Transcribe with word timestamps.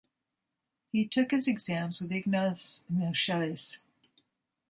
He 0.91 1.07
took 1.07 1.29
his 1.29 1.47
exams 1.47 2.01
with 2.01 2.11
Ignaz 2.11 2.85
Moscheles. 2.91 3.81